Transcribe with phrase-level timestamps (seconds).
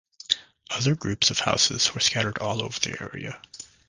[0.71, 3.39] Other groups of houses were scattered all over the area.